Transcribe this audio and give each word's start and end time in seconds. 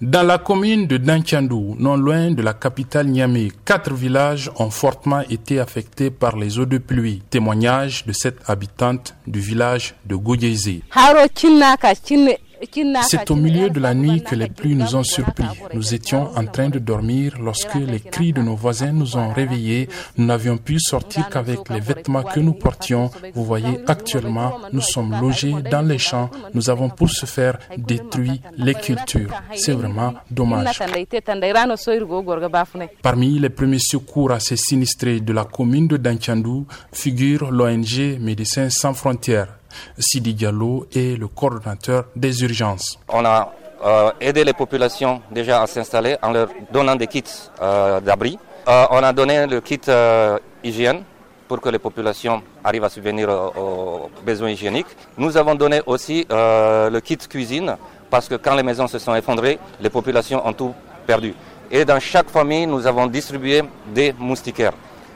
Dans 0.00 0.22
la 0.22 0.38
commune 0.38 0.86
de 0.86 0.96
Dankiandou, 0.96 1.74
non 1.76 1.96
loin 1.96 2.30
de 2.30 2.40
la 2.40 2.54
capitale 2.54 3.08
Niamey, 3.08 3.48
quatre 3.64 3.92
villages 3.92 4.48
ont 4.56 4.70
fortement 4.70 5.22
été 5.28 5.58
affectés 5.58 6.12
par 6.12 6.36
les 6.36 6.60
eaux 6.60 6.66
de 6.66 6.78
pluie. 6.78 7.20
Témoignage 7.30 8.06
de 8.06 8.12
cette 8.12 8.38
habitante 8.48 9.16
du 9.26 9.40
village 9.40 9.96
de 10.06 10.14
Goudjézé. 10.14 10.82
C'est 13.02 13.30
au 13.30 13.36
milieu 13.36 13.70
de 13.70 13.80
la 13.80 13.94
nuit 13.94 14.22
que 14.22 14.34
les 14.34 14.48
pluies 14.48 14.74
nous 14.74 14.96
ont 14.96 15.02
surpris. 15.02 15.44
Nous 15.74 15.94
étions 15.94 16.30
en 16.36 16.44
train 16.46 16.68
de 16.68 16.78
dormir 16.78 17.34
lorsque 17.40 17.74
les 17.74 18.00
cris 18.00 18.32
de 18.32 18.42
nos 18.42 18.56
voisins 18.56 18.92
nous 18.92 19.16
ont 19.16 19.32
réveillés. 19.32 19.88
Nous 20.16 20.26
n'avions 20.26 20.56
pu 20.58 20.78
sortir 20.80 21.28
qu'avec 21.28 21.68
les 21.70 21.80
vêtements 21.80 22.22
que 22.22 22.40
nous 22.40 22.54
portions. 22.54 23.10
Vous 23.34 23.44
voyez, 23.44 23.80
actuellement, 23.86 24.54
nous 24.72 24.80
sommes 24.80 25.20
logés 25.20 25.54
dans 25.70 25.82
les 25.82 25.98
champs. 25.98 26.30
Nous 26.54 26.70
avons 26.70 26.88
pour 26.88 27.10
ce 27.10 27.26
faire 27.26 27.58
détruit 27.76 28.40
les 28.56 28.74
cultures. 28.74 29.30
C'est 29.54 29.72
vraiment 29.72 30.14
dommage. 30.30 30.80
Parmi 33.02 33.38
les 33.38 33.50
premiers 33.50 33.78
secours 33.78 34.32
à 34.32 34.40
ces 34.40 34.56
sinistrés 34.56 35.20
de 35.20 35.32
la 35.32 35.44
commune 35.44 35.88
de 35.88 35.96
Danchandou 35.96 36.66
figure 36.92 37.50
l'ONG 37.50 38.18
Médecins 38.20 38.70
sans 38.70 38.94
frontières. 38.94 39.57
Sidi 39.98 40.34
Diallo 40.34 40.86
est 40.94 41.18
le 41.18 41.28
coordonnateur 41.28 42.04
des 42.14 42.42
urgences. 42.42 42.98
On 43.08 43.24
a 43.24 43.52
euh, 43.84 44.10
aidé 44.20 44.44
les 44.44 44.52
populations 44.52 45.22
déjà 45.30 45.62
à 45.62 45.66
s'installer 45.66 46.16
en 46.22 46.32
leur 46.32 46.48
donnant 46.72 46.96
des 46.96 47.06
kits 47.06 47.22
euh, 47.62 48.00
d'abri. 48.00 48.38
Euh, 48.66 48.86
on 48.90 49.02
a 49.02 49.12
donné 49.12 49.46
le 49.46 49.60
kit 49.60 49.80
hygiène 50.64 51.02
pour 51.46 51.60
que 51.60 51.68
les 51.68 51.78
populations 51.78 52.42
arrivent 52.62 52.84
à 52.84 52.88
subvenir 52.90 53.28
aux, 53.28 54.10
besoins 54.26 54.50
hygiéniques. 54.50 54.88
Nous 55.16 55.36
avons 55.36 55.54
donné 55.54 55.80
aussi 55.86 56.26
le 56.28 56.98
kit 57.00 57.16
cuisine 57.16 57.76
parce 58.10 58.28
que 58.28 58.34
quand 58.34 58.54
les 58.54 58.62
maisons 58.62 58.88
se 58.88 58.98
sont 58.98 59.14
effondrées, 59.14 59.58
les 59.80 59.90
populations 59.90 60.46
ont 60.46 60.52
tout 60.52 60.74
perdu. 61.06 61.34
Et 61.70 61.84
dans 61.84 62.00
chaque 62.00 62.30
famille, 62.30 62.66
nous 62.66 62.86
avons 62.86 63.06
distribué 63.06 63.62
des 63.94 64.12
moustiquaires 64.18 64.72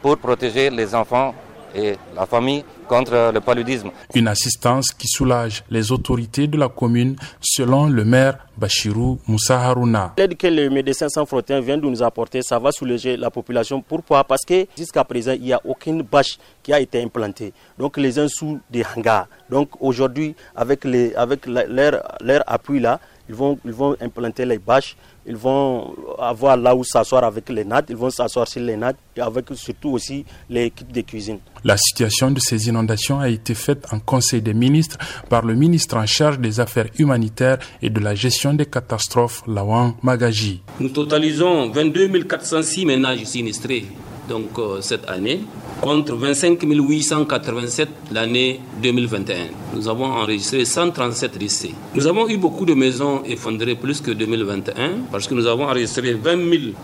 pour 0.00 0.16
protéger 0.18 0.70
les 0.70 0.94
enfants 0.94 1.34
et 1.74 1.96
la 2.14 2.26
famille 2.26 2.64
contre 2.88 3.32
le 3.32 3.40
paludisme. 3.40 3.90
Une 4.14 4.28
assistance 4.28 4.90
qui 4.92 5.08
soulage 5.08 5.64
les 5.70 5.92
autorités 5.92 6.46
de 6.46 6.56
la 6.56 6.68
commune, 6.68 7.16
selon 7.40 7.86
le 7.86 8.04
maire 8.04 8.38
Bachirou 8.56 9.18
Moussa 9.26 9.60
Harouna. 9.60 10.14
L'aide 10.16 10.36
que 10.36 10.46
le 10.46 10.70
médecin 10.70 11.08
sans 11.08 11.26
frontières 11.26 11.62
vient 11.62 11.76
de 11.78 11.86
nous 11.86 12.02
apporter, 12.02 12.42
ça 12.42 12.58
va 12.58 12.70
soulager 12.70 13.16
la 13.16 13.30
population. 13.30 13.82
Pourquoi? 13.82 14.24
Parce 14.24 14.44
que 14.44 14.66
jusqu'à 14.76 15.04
présent, 15.04 15.32
il 15.32 15.42
n'y 15.42 15.52
a 15.52 15.60
aucune 15.64 16.02
bâche 16.02 16.38
qui 16.62 16.72
a 16.72 16.80
été 16.80 17.02
implantée. 17.02 17.52
Donc 17.78 17.96
les 17.96 18.18
uns 18.18 18.28
sous 18.28 18.60
des 18.70 18.84
hangars. 18.96 19.26
Donc 19.50 19.70
aujourd'hui, 19.80 20.34
avec, 20.54 20.84
les, 20.84 21.14
avec 21.14 21.46
leur, 21.46 22.02
leur 22.20 22.42
appui 22.46 22.80
là, 22.80 23.00
ils 23.28 23.34
vont, 23.34 23.58
ils 23.64 23.72
vont 23.72 23.96
implanter 24.00 24.44
les 24.44 24.58
bâches, 24.58 24.96
ils 25.26 25.36
vont 25.36 25.94
avoir 26.18 26.56
là 26.56 26.74
où 26.74 26.84
s'asseoir 26.84 27.24
avec 27.24 27.48
les 27.48 27.64
nattes, 27.64 27.86
ils 27.88 27.96
vont 27.96 28.10
s'asseoir 28.10 28.46
sur 28.46 28.60
les 28.60 28.76
nattes 28.76 28.96
et 29.16 29.20
avec 29.20 29.46
surtout 29.54 29.90
aussi 29.90 30.24
l'équipe 30.50 30.90
de 30.92 31.00
cuisine. 31.00 31.38
La 31.64 31.76
situation 31.76 32.30
de 32.30 32.40
ces 32.40 32.68
inondations 32.68 33.20
a 33.20 33.28
été 33.28 33.54
faite 33.54 33.86
en 33.92 33.98
Conseil 33.98 34.42
des 34.42 34.54
ministres 34.54 34.98
par 35.30 35.44
le 35.44 35.54
ministre 35.54 35.96
en 35.96 36.06
charge 36.06 36.38
des 36.38 36.60
Affaires 36.60 36.88
humanitaires 36.98 37.58
et 37.80 37.90
de 37.90 38.00
la 38.00 38.14
gestion 38.14 38.52
des 38.52 38.66
catastrophes, 38.66 39.42
Lawan 39.46 39.94
Magaji. 40.02 40.62
Nous 40.78 40.90
totalisons 40.90 41.70
22 41.70 42.24
406 42.24 42.84
ménages 42.86 43.24
sinistrés 43.24 43.86
donc 44.28 44.58
euh, 44.58 44.80
cette 44.80 45.08
année, 45.08 45.40
contre 45.80 46.14
25 46.14 46.62
887 46.62 47.88
l'année 48.12 48.60
2021. 48.82 49.36
Nous 49.74 49.88
avons 49.88 50.06
enregistré 50.06 50.64
137 50.64 51.38
décès. 51.38 51.70
Nous 51.94 52.06
avons 52.06 52.28
eu 52.28 52.36
beaucoup 52.36 52.64
de 52.64 52.74
maisons 52.74 53.22
effondrées 53.24 53.74
plus 53.74 54.00
que 54.00 54.10
2021 54.10 54.72
parce 55.12 55.26
que 55.26 55.34
nous 55.34 55.46
avons 55.46 55.64
enregistré 55.64 56.14
20 56.14 56.38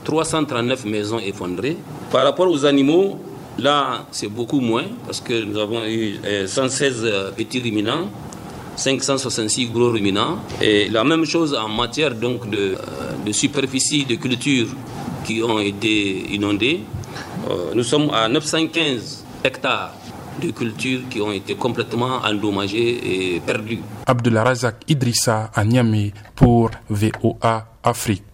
339 0.04 0.84
maisons 0.86 1.18
effondrées. 1.18 1.76
Par 2.10 2.24
rapport 2.24 2.48
aux 2.50 2.64
animaux, 2.64 3.18
là 3.58 4.06
c'est 4.10 4.28
beaucoup 4.28 4.60
moins 4.60 4.84
parce 5.06 5.20
que 5.20 5.42
nous 5.44 5.58
avons 5.58 5.84
eu 5.86 6.18
116 6.46 7.04
euh, 7.04 7.08
euh, 7.08 7.30
petits 7.30 7.60
ruminants 7.60 8.08
566 8.76 9.66
gros 9.66 9.90
ruminants. 9.90 10.38
Et 10.62 10.88
la 10.88 11.04
même 11.04 11.24
chose 11.26 11.54
en 11.54 11.68
matière 11.68 12.14
donc 12.14 12.48
de, 12.48 12.76
de 13.26 13.32
superficie 13.32 14.04
de 14.06 14.14
culture 14.14 14.68
qui 15.24 15.42
ont 15.42 15.58
été 15.58 16.32
inondées. 16.34 16.80
Euh, 17.50 17.72
nous 17.74 17.82
sommes 17.82 18.10
à 18.14 18.28
915 18.28 19.24
hectares 19.44 19.92
de 20.40 20.50
cultures 20.52 21.00
qui 21.10 21.20
ont 21.20 21.32
été 21.32 21.54
complètement 21.54 22.20
endommagées 22.24 23.34
et 23.36 23.40
perdues. 23.40 23.80
Razak 24.06 24.76
Idrissa 24.88 25.50
à 25.54 25.64
Niamey 25.64 26.12
pour 26.36 26.70
VOA 26.88 27.66
Afrique. 27.82 28.24